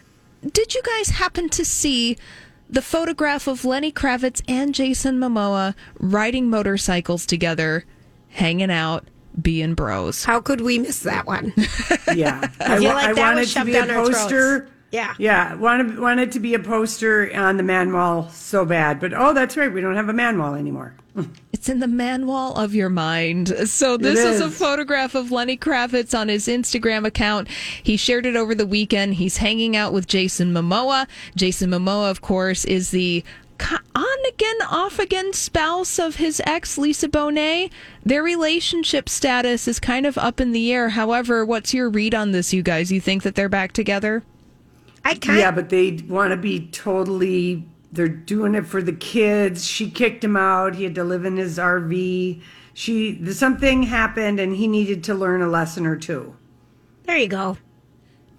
[0.52, 2.16] did you guys happen to see
[2.68, 7.84] the photograph of Lenny Kravitz and Jason Momoa riding motorcycles together,
[8.30, 9.06] hanging out,
[9.40, 10.24] being bros?
[10.24, 11.52] How could we miss that one?
[12.14, 12.48] Yeah.
[12.60, 14.20] I feel wa- like that wanted was to shoved be a down our throats.
[14.22, 14.68] poster.
[14.92, 15.14] Yeah.
[15.18, 15.54] Yeah.
[15.56, 19.00] Wanted, wanted to be a poster on the man wall so bad.
[19.00, 19.72] But oh, that's right.
[19.72, 20.94] We don't have a man wall anymore.
[21.54, 23.48] It's in the man wall of your mind.
[23.70, 24.42] So this is.
[24.42, 27.48] a photograph of Lenny Kravitz on his Instagram account.
[27.82, 29.14] He shared it over the weekend.
[29.14, 31.06] He's hanging out with Jason Momoa.
[31.36, 36.76] Jason Momoa, of course, is the co- on again, off again spouse of his ex,
[36.78, 37.70] Lisa Bonet.
[38.04, 40.90] Their relationship status is kind of up in the air.
[40.90, 42.90] However, what's your read on this, you guys?
[42.90, 44.22] You think that they're back together?
[45.04, 47.66] I kind Yeah, but they want to be totally.
[47.92, 49.64] They're doing it for the kids.
[49.64, 50.74] She kicked him out.
[50.74, 52.42] He had to live in his RV.
[52.72, 56.36] She something happened, and he needed to learn a lesson or two.
[57.04, 57.58] There you go.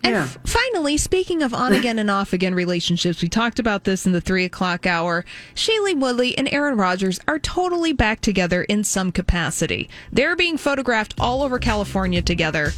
[0.06, 0.24] And Yeah.
[0.24, 4.12] f- finally, speaking of on again and off again relationships, we talked about this in
[4.12, 5.26] the three o'clock hour.
[5.56, 9.90] Shailene Woodley and Aaron Rodgers are totally back together in some capacity.
[10.12, 12.72] They're being photographed all over California together.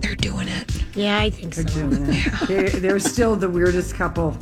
[0.00, 0.84] They're doing it.
[0.96, 1.62] Yeah, I think so.
[2.48, 4.36] They, they're still the weirdest couple.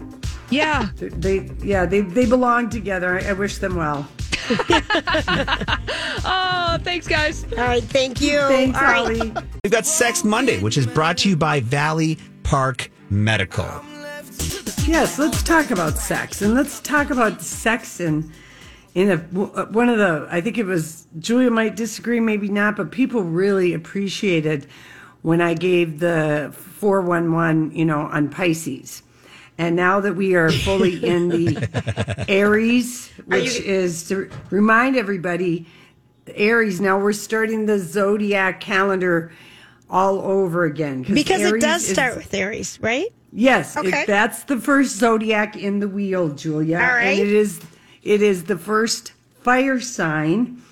[0.51, 0.89] Yeah.
[0.97, 3.19] They, they yeah, they they belong together.
[3.21, 4.09] I, I wish them well.
[6.25, 7.45] Oh, thanks, guys.
[7.53, 8.39] All right, thank you.
[8.41, 9.17] Thanks, All right.
[9.19, 9.33] Holly.
[9.65, 13.67] We've got Sex Monday, which is brought to you by Valley Park Medical.
[14.87, 18.31] Yes, let's talk about sex, and let's talk about sex in
[18.95, 20.27] in a uh, one of the.
[20.31, 24.67] I think it was Julia might disagree, maybe not, but people really appreciated
[25.23, 29.03] when I gave the four one one, you know, on Pisces.
[29.59, 35.67] And now that we are fully in the Aries, which is to remind everybody,
[36.35, 36.81] Aries.
[36.81, 39.33] Now we're starting the zodiac calendar
[39.91, 43.07] all over again Because it Aries does is- start with Aries, right?
[43.33, 44.05] Yes, it- Okay.
[44.07, 46.77] that's the first zodiac in the wheel, Julia.
[46.79, 47.19] All right.
[47.19, 47.61] And it is
[48.05, 50.63] it is the first fire sign.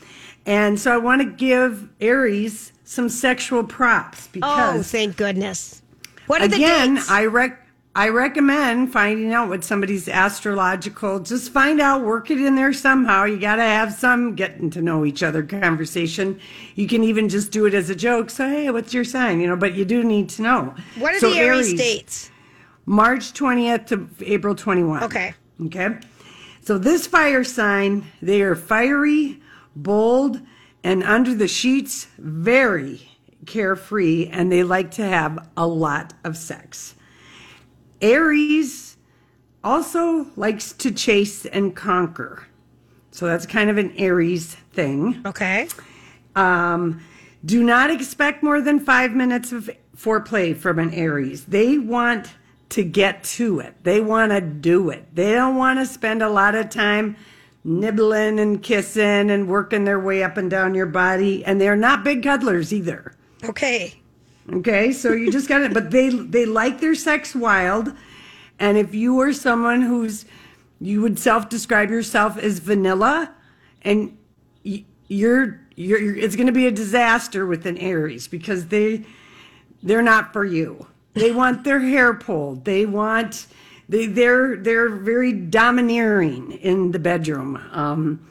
[0.46, 4.49] And so I want to give Aries some sexual props because.
[4.59, 5.83] Oh, because thank goodness.
[6.29, 7.11] What are the again, dates?
[7.11, 7.65] I rec
[7.97, 11.19] I recommend finding out what somebody's astrological.
[11.21, 13.25] Just find out, work it in there somehow.
[13.25, 16.39] You got to have some getting to know each other conversation.
[16.75, 18.29] You can even just do it as a joke.
[18.29, 19.41] Say, hey, what's your sign?
[19.41, 20.75] You know, but you do need to know.
[20.99, 22.31] what are So the Aries, dates?
[22.85, 25.05] March 20th to April 21.
[25.05, 25.33] Okay.
[25.65, 25.99] Okay.
[26.61, 29.41] So this fire sign, they are fiery,
[29.75, 30.43] bold,
[30.85, 33.09] and under the sheets, very
[33.47, 36.95] carefree, and they like to have a lot of sex.
[38.01, 38.97] Aries
[39.65, 42.47] also likes to chase and conquer.
[43.11, 45.23] So that's kind of an Aries thing.
[45.25, 45.69] Okay.
[46.35, 47.01] Um,
[47.45, 51.47] do not expect more than five minutes of foreplay from an Aries.
[51.47, 52.35] They want
[52.71, 53.75] to get to it.
[53.85, 55.15] They want to do it.
[55.15, 57.17] They don't want to spend a lot of time
[57.65, 61.45] nibbling and kissing and working their way up and down your body.
[61.45, 63.15] And they're not big cuddlers either.
[63.45, 64.01] Okay.
[64.53, 65.75] Okay, so you just got it.
[65.75, 67.93] But they they like their sex wild,
[68.59, 70.25] and if you are someone who's
[70.81, 73.35] you would self describe yourself as vanilla,
[73.83, 74.17] and
[74.63, 79.05] you're you're, you're it's going to be a disaster with an Aries because they
[79.83, 80.87] they're not for you.
[81.15, 82.65] They want their hair pulled.
[82.65, 83.47] They want
[83.89, 87.57] they they're they're very domineering in the bedroom.
[87.73, 88.27] Um,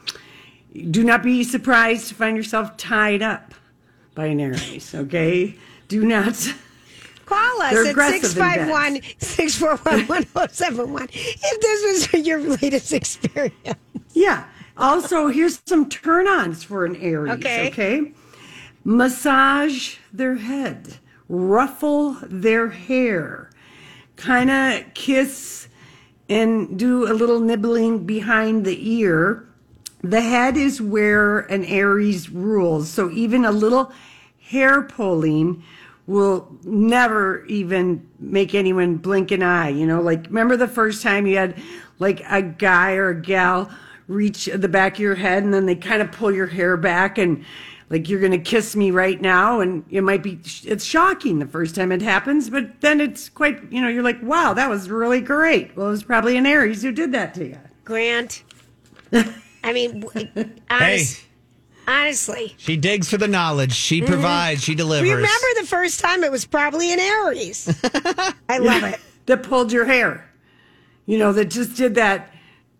[0.91, 3.53] do not be surprised to find yourself tied up
[4.13, 4.93] by an Aries.
[4.93, 5.55] Okay,
[5.87, 6.53] do not.
[7.25, 13.79] Call us They're at aggressive 651 641 1071 if this was your latest experience.
[14.13, 14.45] Yeah.
[14.77, 17.33] Also, here's some turn ons for an Aries.
[17.33, 17.67] Okay.
[17.69, 18.11] Okay.
[18.83, 23.49] Massage their head, ruffle their hair,
[24.15, 25.67] kind of kiss
[26.29, 29.47] and do a little nibbling behind the ear.
[30.01, 32.89] The head is where an Aries rules.
[32.89, 33.91] So even a little
[34.39, 35.63] hair pulling
[36.07, 39.69] will never even make anyone blink an eye.
[39.69, 41.57] You know, like remember the first time you had
[41.99, 43.69] like a guy or a gal
[44.07, 47.17] reach the back of your head and then they kind of pull your hair back
[47.17, 47.43] and
[47.89, 51.47] like you're going to kiss me right now and it might be it's shocking the
[51.47, 54.89] first time it happens but then it's quite you know you're like wow that was
[54.89, 55.75] really great.
[55.75, 58.43] Well it was probably an aries who did that to you Grant,
[59.63, 60.29] I mean, w-
[60.69, 61.24] honest,
[61.87, 62.53] honestly.
[62.57, 63.73] She digs for the knowledge.
[63.73, 64.63] She provides.
[64.63, 65.09] She delivers.
[65.09, 65.17] Mm-hmm.
[65.17, 67.67] Remember the first time it was probably an Aries.
[68.49, 68.99] I love it.
[69.25, 70.29] that pulled your hair
[71.05, 72.31] you know that just did that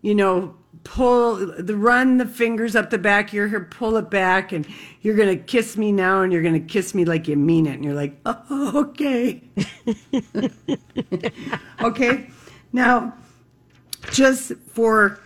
[0.02, 4.10] you know pull the run the fingers up the back of your hair pull it
[4.10, 4.68] back and
[5.02, 7.84] you're gonna kiss me now and you're gonna kiss me like you mean it and
[7.84, 9.42] you're like oh, okay
[11.82, 12.30] okay
[12.72, 13.14] now
[14.12, 15.20] just for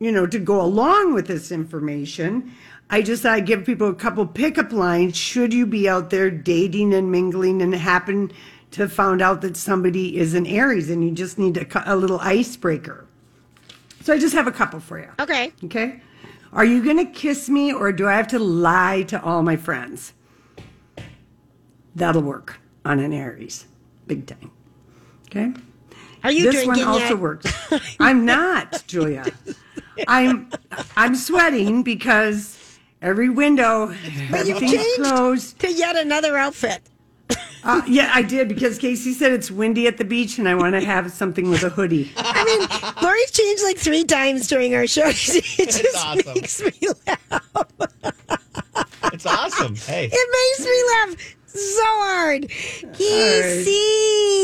[0.00, 2.52] you know to go along with this information
[2.90, 5.16] i just thought I'd give people a couple pickup lines.
[5.16, 7.62] Should you be out there dating and mingling?
[7.62, 8.32] And happen
[8.72, 12.20] to find out that somebody is an aries and you just need a, a little
[12.20, 13.06] icebreaker.
[14.02, 15.08] So i just have a couple for you.
[15.18, 15.52] Okay.
[15.64, 16.00] okay?
[16.52, 20.12] Are you gonna kiss me or do i have to lie to all my friends?
[21.94, 23.66] That'll work on an aries.
[24.06, 24.50] Big time.
[25.26, 25.52] Okay?
[26.22, 27.18] Are you this one also yet?
[27.18, 27.52] works.
[28.00, 29.26] I'm not, Julia.
[30.06, 30.50] I'm
[30.96, 32.58] I'm sweating because
[33.02, 33.88] every window,
[34.30, 35.58] But you everything's changed closed.
[35.60, 36.82] to yet another outfit.
[37.64, 40.74] Uh, yeah, I did because Casey said it's windy at the beach and I want
[40.74, 42.12] to have something with a hoodie.
[42.16, 45.06] I mean, Lori's changed like three times during our show.
[45.08, 46.34] It just awesome.
[46.34, 46.72] makes me
[47.06, 47.42] laugh.
[49.12, 49.74] It's awesome.
[49.74, 50.08] Hey.
[50.12, 52.48] It makes me laugh so hard.
[52.94, 53.70] Casey.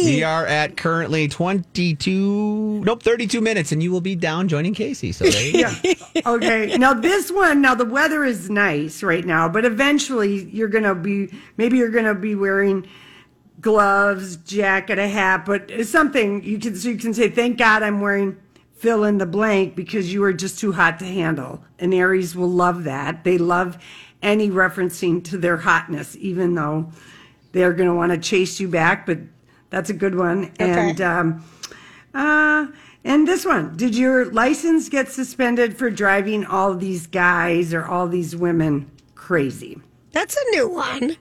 [0.04, 5.12] We are at currently 22, nope, 32 minutes, and you will be down joining Casey.
[5.12, 5.72] So there you go.
[6.14, 6.22] Yeah.
[6.26, 6.76] Okay.
[6.76, 11.32] Now this one, now the weather is nice right now, but eventually you're gonna be
[11.56, 12.86] maybe you're gonna be wearing
[13.60, 17.82] gloves, jacket, a hat, but it's something you can so you can say, Thank God
[17.82, 18.36] I'm wearing
[18.82, 21.62] fill in the blank because you are just too hot to handle.
[21.78, 23.22] And Aries will love that.
[23.22, 23.78] They love
[24.22, 26.90] any referencing to their hotness, even though
[27.52, 29.18] they're gonna want to chase you back, but
[29.70, 30.52] that's a good one.
[30.58, 31.44] And um
[32.14, 32.66] uh,
[33.04, 38.06] and this one, did your license get suspended for driving all these guys or all
[38.06, 39.80] these women crazy?
[40.12, 41.16] That's a new one.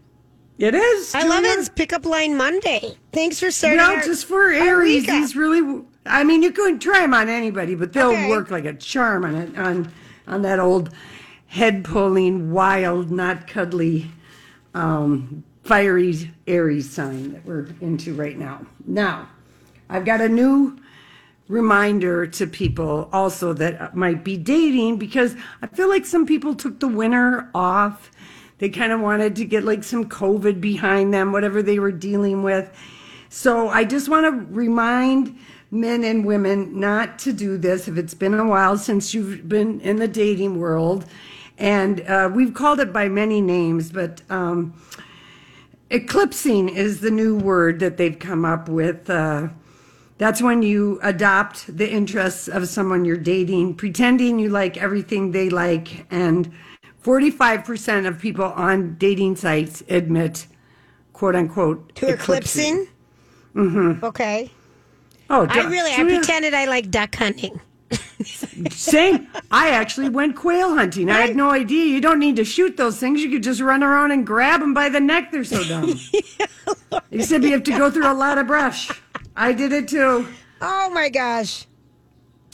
[0.58, 1.16] It is.
[1.16, 1.58] I love it.
[1.58, 2.96] It's Pickup Line Monday.
[3.14, 3.78] Thanks for starting.
[3.78, 5.84] No, our- just for Aries, these really.
[6.06, 8.30] I mean, you could try them on anybody, but they'll Okay.
[8.30, 9.92] work like a charm on it on
[10.28, 10.90] on that old
[11.52, 14.10] head pulling, wild, not cuddly,
[14.74, 18.66] um, fiery Aries sign that we're into right now.
[18.88, 19.28] Now,
[19.90, 20.80] I've got a new
[21.50, 26.80] reminder to people also that might be dating because I feel like some people took
[26.80, 28.12] the winter off.
[28.60, 32.44] They kind of wanted to get like some COVID behind them, whatever they were dealing
[32.44, 32.74] with.
[33.28, 35.38] So I just want to remind
[35.70, 39.82] men and women not to do this if it's been a while since you've been
[39.82, 41.06] in the dating world.
[41.62, 44.74] And uh, we've called it by many names, but um,
[45.92, 49.08] eclipsing is the new word that they've come up with.
[49.08, 49.50] Uh,
[50.18, 55.52] that's when you adopt the interests of someone you're dating, pretending you like everything they
[55.52, 56.08] like.
[56.12, 56.52] And
[57.04, 60.48] 45% of people on dating sites admit,
[61.14, 62.88] quote unquote, to eclipsing.
[63.54, 64.04] Mm-hmm.
[64.04, 64.50] Okay.
[65.30, 67.62] Oh, I really, I pretended I like duck hunting.
[68.70, 69.28] Same.
[69.52, 71.10] I actually went quail hunting.
[71.10, 71.86] I had no idea.
[71.86, 73.22] You don't need to shoot those things.
[73.22, 75.32] You could just run around and grab them by the neck.
[75.32, 76.00] They're so dumb.
[77.12, 78.92] Except you have to go through a lot of brush.
[79.36, 80.28] I did it too.
[80.62, 81.66] Oh my gosh.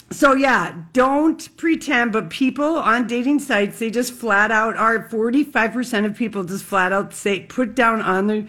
[0.10, 2.13] So yeah, don't pretend.
[2.13, 5.10] But people on dating sites, they just flat out are.
[5.10, 8.47] Forty-five percent of people just flat out say put down on their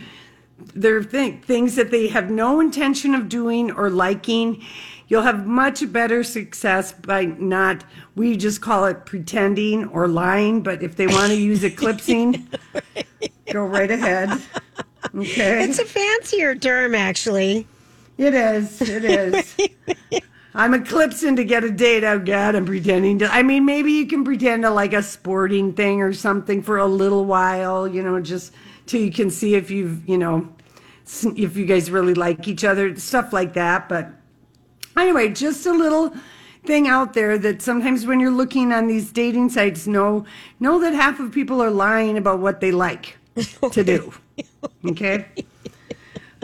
[0.74, 4.64] their thing, things that they have no intention of doing or liking.
[5.08, 7.84] You'll have much better success by not.
[8.14, 10.62] We just call it pretending or lying.
[10.62, 12.46] But if they want to use eclipsing,
[13.52, 14.42] go right ahead.
[15.14, 15.64] Okay.
[15.64, 17.66] It's a fancier term, actually.
[18.18, 18.82] It is.
[18.82, 19.56] It is.
[20.54, 22.04] I'm eclipsing to get a date.
[22.04, 23.32] Oh God, I'm pretending to.
[23.32, 26.86] I mean, maybe you can pretend to like a sporting thing or something for a
[26.86, 28.52] little while, you know, just
[28.86, 30.48] till you can see if you've, you know,
[31.36, 33.88] if you guys really like each other, stuff like that.
[33.88, 34.10] But
[34.98, 36.12] anyway, just a little
[36.64, 40.24] thing out there that sometimes when you're looking on these dating sites, know
[40.60, 43.16] know that half of people are lying about what they like
[43.72, 44.12] to do.
[44.84, 45.26] Okay.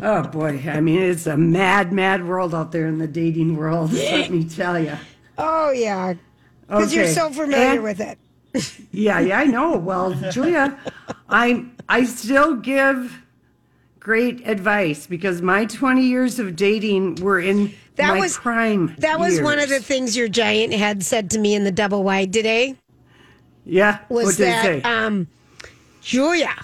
[0.03, 3.93] Oh boy, I mean it's a mad, mad world out there in the dating world.
[3.93, 4.97] Let me tell you.
[5.39, 6.15] Oh yeah,
[6.67, 8.19] because you're so familiar And- with it.
[8.93, 9.77] Yeah, yeah, I know.
[9.77, 10.77] Well, Julia,
[11.29, 13.23] I I still give
[14.05, 18.95] great advice because my 20 years of dating were in That my was prime.
[18.99, 22.05] That was one of the things your giant had said to me in the double
[22.05, 22.77] wide today.
[23.65, 24.01] Yeah.
[24.11, 25.27] Was what did that um,
[26.03, 26.55] Julia?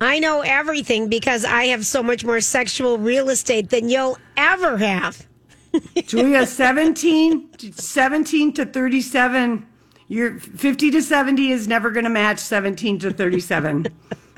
[0.00, 4.78] I know everything because I have so much more sexual real estate than you'll ever
[4.78, 5.26] have.
[6.06, 9.66] Julia, 17, 17 to 37.
[10.08, 13.86] You're 50 to 70 is never going to match 17 to 37.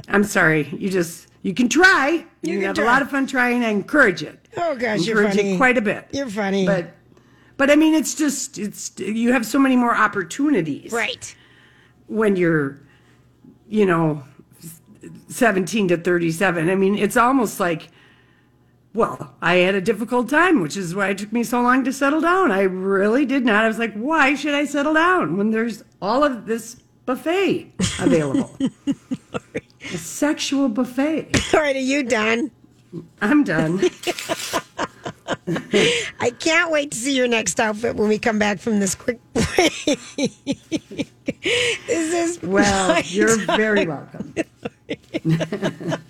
[0.08, 0.68] I'm sorry.
[0.76, 2.24] You just, you can try.
[2.42, 2.84] You, can have try.
[2.84, 3.64] a lot of fun trying.
[3.64, 4.48] I encourage it.
[4.56, 5.54] Oh gosh, you're encourage funny.
[5.54, 6.08] it quite a bit.
[6.12, 6.66] You're funny.
[6.66, 6.94] But,
[7.56, 10.92] but I mean, it's just, it's, you have so many more opportunities.
[10.92, 11.34] right.
[12.06, 12.80] When you're,
[13.68, 14.24] you know,
[15.28, 16.70] 17 to 37.
[16.70, 17.90] I mean, it's almost like,
[18.94, 21.92] well, I had a difficult time, which is why it took me so long to
[21.92, 22.50] settle down.
[22.50, 23.64] I really did not.
[23.64, 28.54] I was like, why should I settle down when there's all of this buffet available?
[29.94, 31.54] a sexual buffet.
[31.54, 32.50] All right, are you done?
[33.22, 33.80] I'm done.
[36.20, 39.20] I can't wait to see your next outfit when we come back from this quick
[39.32, 39.72] break.
[41.86, 44.34] This is Well, you're very welcome.
[44.34, 46.00] That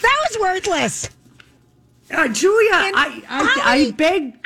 [0.00, 1.10] was worthless.
[2.10, 4.42] Uh, Julia, I, I, I beg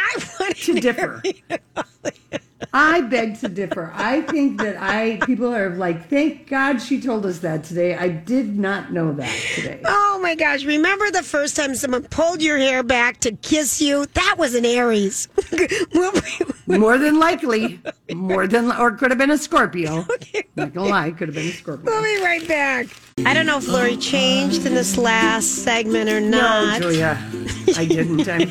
[0.56, 1.22] to differ.
[2.76, 3.92] I beg to differ.
[3.94, 7.94] I think that I people are like, thank God she told us that today.
[7.94, 9.80] I did not know that today.
[9.84, 10.64] Oh my gosh!
[10.64, 14.06] Remember the first time someone pulled your hair back to kiss you?
[14.14, 15.28] That was an Aries.
[16.66, 17.80] More than likely,
[18.12, 20.06] more than or could have been a Scorpio.
[20.56, 21.84] Not gonna lie, could have been a Scorpio.
[21.84, 22.86] We'll be right back.
[23.26, 26.80] I don't know if Lori changed in this last segment or not.
[26.80, 26.90] No.
[26.90, 27.16] Julia,
[27.76, 28.28] I didn't.
[28.28, 28.50] I'm,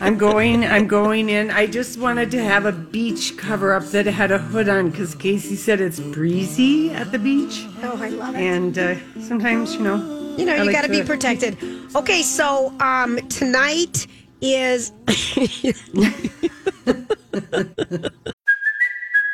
[0.00, 0.64] I'm going.
[0.64, 1.50] I'm going in.
[1.50, 5.14] I just wanted to have a beach cover up that had a hood on because
[5.14, 8.38] Casey said it's breezy at the beach, Oh, I love it.
[8.40, 11.56] and uh, sometimes you know, You know, I you like got to be protected.
[11.96, 14.06] Okay, so um, tonight
[14.42, 14.92] is.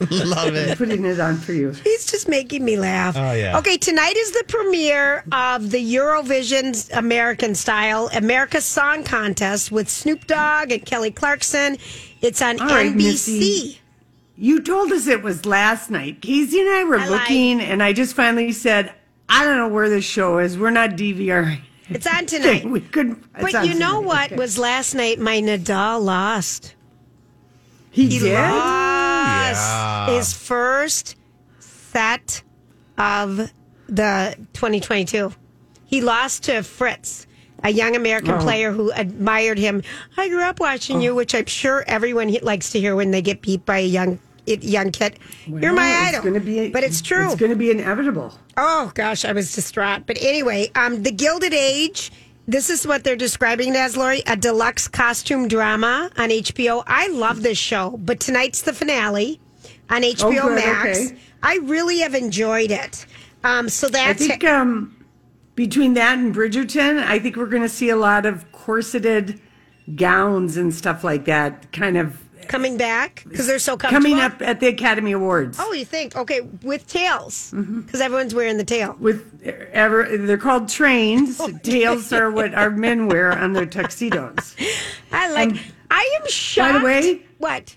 [0.10, 0.78] Love it.
[0.78, 1.72] Putting it on for you.
[1.72, 3.16] He's just making me laugh.
[3.18, 3.58] Oh, yeah.
[3.58, 10.26] Okay, tonight is the premiere of the Eurovision American Style America's Song Contest with Snoop
[10.26, 11.76] Dogg and Kelly Clarkson.
[12.22, 12.96] It's on All right, NBC.
[12.96, 13.80] Missy.
[14.38, 16.22] You told us it was last night.
[16.22, 17.10] Casey and I were I lied.
[17.10, 18.94] looking, and I just finally said,
[19.28, 20.56] I don't know where this show is.
[20.56, 21.60] We're not DVRing.
[21.90, 22.64] It's on tonight.
[22.70, 23.20] we could.
[23.38, 25.18] But you know what was last night?
[25.18, 26.74] My Nadal lost.
[27.90, 28.32] He, He did?
[28.32, 28.89] lost
[29.58, 30.14] Yeah.
[30.16, 31.16] his first
[31.58, 32.42] set
[32.98, 33.50] of
[33.88, 35.32] the 2022.
[35.86, 37.26] He lost to Fritz,
[37.64, 38.38] a young American Oh.
[38.40, 39.82] player who admired him.
[40.16, 43.42] I grew up watching you, which I'm sure everyone likes to hear when they get
[43.42, 45.16] beat by a young young kid.
[45.46, 46.22] You're my idol.
[46.22, 47.26] Gonna be, but it's true.
[47.26, 48.36] It's going to be inevitable.
[48.56, 50.06] Oh gosh, I was distraught.
[50.06, 52.10] But anyway, um, the Gilded Age.
[52.50, 56.82] This is what they're describing it as, Lori, a deluxe costume drama on HBO.
[56.84, 59.40] I love this show, but tonight's the finale
[59.88, 60.98] on HBO Oh, Max.
[60.98, 61.16] okay.
[61.44, 63.06] I really have enjoyed it.
[63.44, 64.96] Um, so I that's think um,
[65.54, 69.40] between that and Bridgerton, I think we're going to see a lot of corseted
[69.94, 72.18] gowns and stuff like that kind of
[72.50, 74.10] coming back because they're so comfortable.
[74.10, 75.58] coming up at the Academy Awards.
[75.60, 76.16] Oh, you think?
[76.16, 77.82] Okay, with tails mm-hmm.
[77.82, 78.96] because everyone's wearing the tail.
[78.98, 81.40] With ever, they're called trains.
[81.50, 84.54] Oh, tails are what our men wear on their tuxedos.
[85.12, 85.50] I like.
[85.50, 85.60] Um,
[85.90, 86.74] I am shocked.
[86.74, 87.76] By the way, what?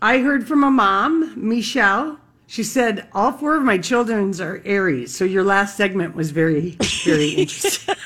[0.00, 2.18] I heard from a mom, Michelle.
[2.46, 5.14] She said all four of my children's are Aries.
[5.14, 7.96] So your last segment was very, very interesting.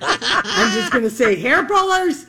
[0.00, 2.26] I'm just going to say hair pullers.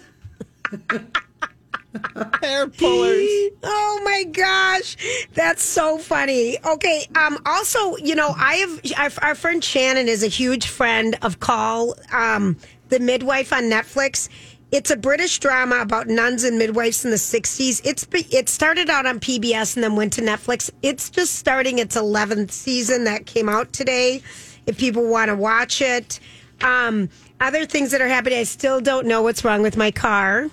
[2.42, 3.30] Hair pullers.
[3.66, 4.98] Oh my gosh,
[5.34, 6.58] that's so funny.
[6.66, 11.16] Okay, um, also, you know, I have our, our friend Shannon is a huge friend
[11.22, 12.58] of Call um,
[12.90, 14.28] The Midwife on Netflix.
[14.74, 17.82] It's a British drama about nuns and midwives in the 60s.
[17.86, 20.70] It's it started out on PBS and then went to Netflix.
[20.82, 24.22] It's just starting its 11th season that came out today.
[24.66, 26.20] If people want to watch it,
[26.62, 28.40] um, other things that are happening.
[28.40, 30.50] I still don't know what's wrong with my car.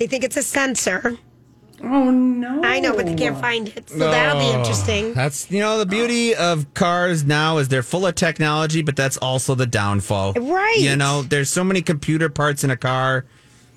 [0.00, 1.18] They think it's a sensor.
[1.82, 2.62] Oh no!
[2.62, 5.12] I know, but they can't find it, so that'll be interesting.
[5.14, 9.18] That's you know the beauty of cars now is they're full of technology, but that's
[9.18, 10.32] also the downfall.
[10.34, 10.76] Right.
[10.78, 13.26] You know, there's so many computer parts in a car.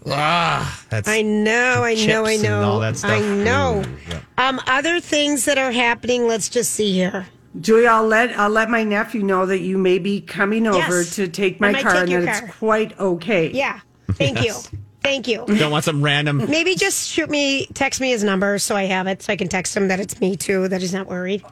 [0.08, 2.62] Ah, that's I know, I know, I chips and know.
[2.72, 3.12] all that stuff.
[3.12, 3.84] I know.
[3.86, 4.20] Ooh, yeah.
[4.38, 6.28] Um, other things that are happening.
[6.28, 7.26] Let's just see here.
[7.62, 11.16] Julia, I'll let I'll let my nephew know that you may be coming over Yes.
[11.18, 12.48] to take I my might car take and your that car.
[12.50, 13.52] it's quite okay.
[13.52, 13.80] Yeah.
[14.14, 14.70] Thank Yes.
[14.72, 14.80] you.
[15.04, 15.46] Thank you.
[15.46, 16.38] Don't want some random.
[16.50, 19.50] Maybe just shoot me, text me his number so I have it, so I can
[19.50, 21.44] text him that it's me too, that he's not worried.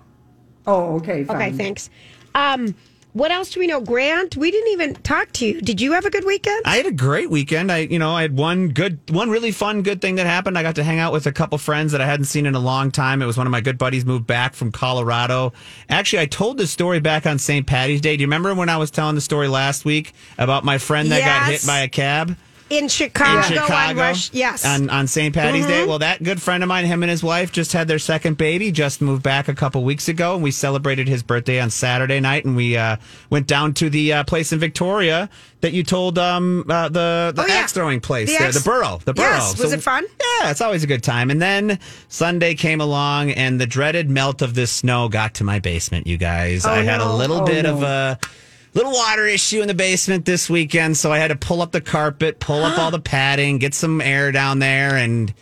[0.66, 1.24] Oh, okay.
[1.26, 1.36] Fine.
[1.36, 1.90] Okay, thanks.
[2.34, 2.76] Um,
[3.14, 3.82] what else do we know?
[3.82, 5.60] Grant, we didn't even talk to you.
[5.60, 6.62] Did you have a good weekend?
[6.64, 7.70] I had a great weekend.
[7.70, 10.58] I, you know, I had one good, one really fun, good thing that happened.
[10.58, 12.60] I got to hang out with a couple friends that I hadn't seen in a
[12.60, 13.22] long time.
[13.22, 15.52] It was one of my good buddies moved back from Colorado.
[15.90, 17.68] Actually, I told this story back on St.
[17.68, 18.16] Patty's Day.
[18.16, 21.20] Do you remember when I was telling the story last week about my friend that
[21.20, 22.38] got hit by a cab?
[22.72, 24.34] In Chicago, in Chicago on Rush.
[24.34, 24.66] Yes.
[24.66, 25.34] on, on St.
[25.36, 25.84] Patty's Day.
[25.84, 25.88] Mhm.
[25.88, 28.72] Well, that good friend of mine, him and his wife, just had their second baby.
[28.72, 32.46] Just moved back a couple weeks ago, and we celebrated his birthday on Saturday night.
[32.46, 32.96] And we uh,
[33.30, 37.44] went down to the uh, place in Victoria that you told um, uh, the the
[37.44, 37.54] Oh, yeah.
[37.56, 39.28] axe throwing place, The the, axe- the Burrow, the Burrow.
[39.28, 39.60] Yes.
[39.60, 40.06] Was it fun?
[40.40, 41.30] Yeah, it's always a good time.
[41.30, 45.60] And then Sunday came along, and the dreaded melt of the snow got to my
[45.60, 46.08] basement.
[46.08, 47.74] You guys, Oh, I had a little Oh, bit no.
[47.76, 48.20] of a
[48.74, 51.82] little water issue in the basement this weekend, so I had to pull up the
[51.82, 55.34] carpet, pull up all the padding, get some air down there, and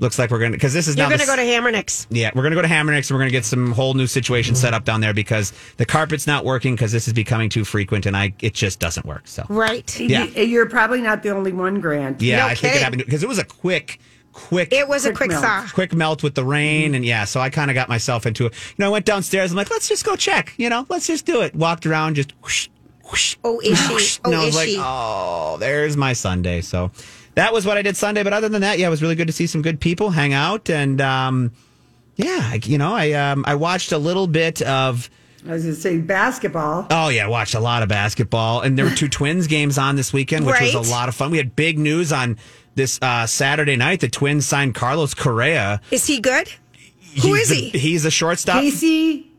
[0.00, 2.06] looks like we're gonna because this is You're now going to the go to Hammernix.
[2.10, 4.74] yeah, we're gonna go to Hammernix and we're gonna get some whole new situation set
[4.74, 8.16] up down there because the carpet's not working because this is becoming too frequent and
[8.16, 9.28] I it just doesn't work.
[9.28, 9.98] So Right.
[10.00, 10.24] Yeah.
[10.24, 12.20] You- You're probably not the only one, Grant.
[12.20, 12.76] yeah, No I think kidding.
[12.76, 14.00] it happened because it was a quick,
[14.32, 14.72] quick.
[14.72, 15.44] It was a Quick quick melt.
[15.44, 15.68] thaw.
[15.72, 18.52] quick melt with the rain and yeah so i kind of got myself into it
[18.52, 21.24] you know i went downstairs i'm like let's just go check you know let's just
[21.24, 22.66] do it walked around just whoosh,
[23.10, 23.92] whoosh, Oh, is she?
[23.92, 24.76] whoosh, Oh, and i was is like she?
[24.80, 26.90] oh there's my sunday so
[27.34, 29.26] that was what i did sunday but other than that yeah it was really good
[29.26, 31.52] to see some good people hang out and um
[32.16, 35.08] yeah I- you know i um i watched a little bit of
[35.46, 36.86] I was going to say basketball.
[36.90, 39.94] Oh yeah, I watched a lot of basketball, and there were two Twins games on
[39.94, 41.30] this weekend, which was a lot of fun.
[41.32, 42.38] We had big news on
[42.76, 44.00] this uh, Saturday night.
[44.00, 45.82] The Twins signed Carlos Correa.
[45.90, 46.48] Is he good?
[47.20, 47.78] Who He's is the- he?
[47.78, 48.62] He's a shortstop.
[48.62, 49.30] Casey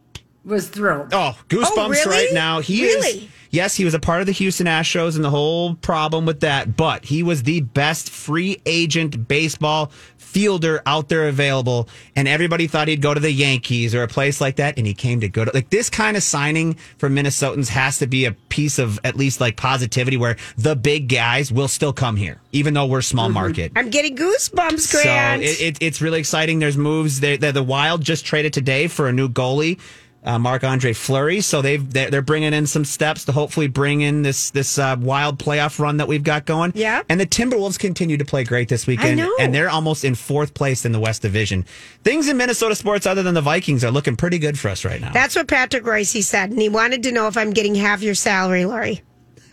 [0.44, 1.08] was thrilled.
[1.12, 2.06] Oh, goosebumps Oh, really?
[2.08, 2.60] right now.
[2.60, 3.08] He Really?
[3.24, 3.28] is.
[3.50, 6.76] Yes, he was a part of the Houston Astros and the whole problem with that,
[6.76, 11.88] but he was the best free agent baseball fielder out there available.
[12.16, 14.78] And everybody thought he'd go to the Yankees or a place like that.
[14.78, 18.08] And he came to go to like this kind of signing for Minnesotans has to
[18.08, 22.18] be a piece of at least like positivity where the big guys will still come
[22.18, 23.36] here, even though we're small mm-hmm.
[23.36, 23.72] market.
[23.78, 25.44] I'm getting goosebumps, Grant.
[25.44, 26.60] So it, it, it's really exciting.
[26.60, 27.22] There's moves.
[27.22, 29.80] They, the Wild just traded today for a new goalie,
[30.26, 31.42] uh, Marc Andre Fleury.
[31.42, 34.96] So they've they're, they're bringing in some steps to hopefully bring in this this uh,
[35.00, 36.72] Wild playoff run that we've got going.
[36.76, 37.04] Yeah.
[37.10, 39.34] And the Timberwolves continue to play great this weekend, know.
[39.40, 41.64] and they're almost in fourth place in the West Division.
[42.04, 45.00] Things in Minnesota sports, other than the Vikings, are looking pretty good for us right
[45.00, 45.12] now.
[45.12, 48.16] That's what Patrick Reusse said, and he wanted to know if I'm getting half your
[48.16, 49.02] salary, Lori.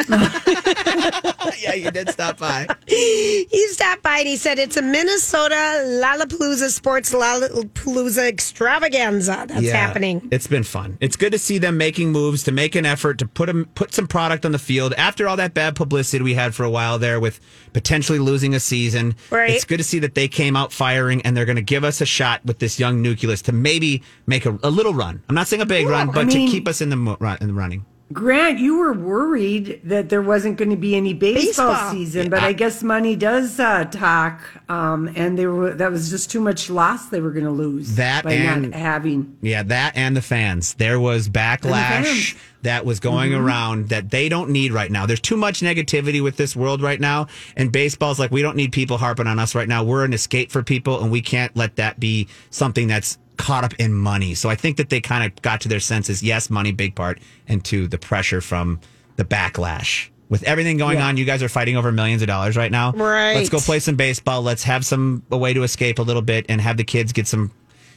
[1.61, 2.67] yeah, you did stop by.
[2.87, 9.77] He stopped by and he said it's a Minnesota Lollapalooza Sports Lollapalooza extravaganza that's Yeah,
[9.77, 10.29] happening.
[10.31, 10.97] It's been fun.
[11.01, 13.95] It's good to see them making moves to make an effort to put 'em- put
[13.95, 16.99] some product on the field after all that bad publicity we had for a while
[16.99, 17.41] there with
[17.73, 19.15] potentially losing a season.
[19.31, 19.51] Right.
[19.51, 22.01] It's good to see that they came out firing and they're going to give us
[22.01, 25.23] a shot with this young nucleus to maybe make a, a little run.
[25.29, 27.39] I'm not saying a big run, I but mean- to keep us in the run,
[27.41, 27.85] in the running.
[28.13, 31.91] Grant, you were worried that there wasn't going to be any baseball, Baseball.
[31.93, 36.11] season, Yeah, but I, guess money does uh, talk, um, and they were that was
[36.11, 39.37] just too much loss they were going to lose That by and- not having.
[39.41, 40.75] Yeah, that and the fans.
[40.75, 45.05] There was backlash that was going around that they don't need right now.
[45.07, 47.27] There's too much negativity with this world right now.
[47.57, 49.83] And baseball's like, we don't need people harping on us right now.
[49.83, 53.75] We're an escape for people, and we can't let that be something that's caught up
[53.75, 54.35] in money.
[54.35, 56.23] So I think that they kind of got to their senses.
[56.23, 57.19] Yes, money, big part,
[57.49, 58.81] and two, the pressure from
[59.17, 60.09] the backlash.
[60.29, 61.09] With everything going Yeah.
[61.09, 62.93] on, you guys are fighting over millions of dollars right now.
[62.93, 63.35] Right.
[63.35, 64.41] Let's go play some baseball.
[64.43, 67.27] Let's have some a way to escape a little bit and have the kids get
[67.27, 67.51] some,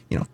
[0.10, 0.26] you know,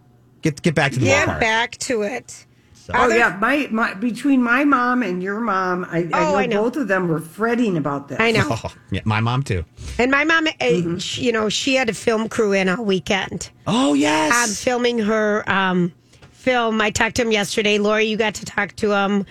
[0.41, 1.39] get get back to the Get ballpark.
[1.39, 2.45] back to it.
[2.93, 6.45] Oh yeah, my, my between my mom and your mom, I, I, Oh, know I
[6.45, 6.63] know.
[6.63, 8.19] both of them were fretting about this.
[8.19, 8.47] I know.
[8.49, 9.63] Oh, yeah, my mom too.
[9.99, 10.97] And my mom, uh, Mm-hmm.
[10.97, 13.49] she- you know, she had a film crew in all weekend.
[13.67, 14.33] Oh yes.
[14.49, 15.93] um, filming her um,
[16.31, 16.81] film.
[16.81, 17.77] I talked to him yesterday.
[17.77, 19.25] Lori, you got to talk to him.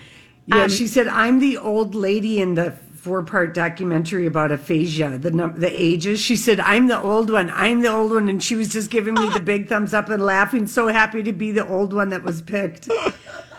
[0.47, 5.17] Yeah, Um, she said I'm the old lady in the four part documentary about aphasia,
[5.17, 6.19] the num- the ages.
[6.19, 7.49] She said, "I'm the old one.
[7.49, 10.23] I'm the old one," and she was just giving me the big thumbs up and
[10.23, 12.87] laughing, so happy to be the old one that was picked.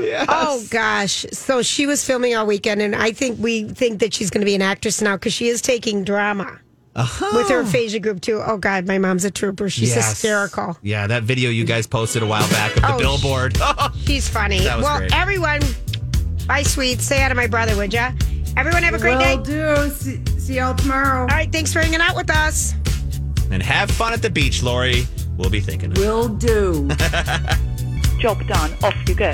[0.00, 1.24] Oh gosh!
[1.32, 4.44] So she was filming all weekend, and I think we think that she's going to
[4.46, 6.58] be an actress now because she is taking drama
[6.96, 7.30] uh-huh.
[7.36, 8.42] with her aphasia group too.
[8.44, 9.68] Oh God, my mom's a trooper.
[9.70, 10.10] She's Yes.
[10.10, 10.76] hysterical.
[10.82, 13.56] Yeah, that video you guys posted a while back of the Oh, billboard.
[14.04, 14.60] She's funny.
[14.64, 15.14] That was well, great.
[15.14, 15.60] everyone,
[16.48, 17.00] bye, sweet.
[17.00, 18.10] Say hi to my brother, would ya?
[18.56, 19.36] Everyone have a great Will day.
[19.36, 19.90] Will do.
[19.90, 21.20] See, see y'all tomorrow.
[21.22, 22.74] All right, thanks for hanging out with us.
[23.50, 25.06] and have fun at the beach, Lori.
[25.36, 26.00] We'll be thinking of it.
[26.00, 26.88] Will do.
[28.20, 28.72] Job done.
[28.82, 29.32] Off you go.